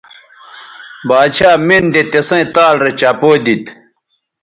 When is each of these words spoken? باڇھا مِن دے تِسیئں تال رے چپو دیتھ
باڇھا 1.07 1.51
مِن 1.67 1.83
دے 1.93 2.01
تِسیئں 2.11 2.47
تال 2.55 2.75
رے 2.83 2.91
چپو 2.99 3.31
دیتھ 3.43 3.69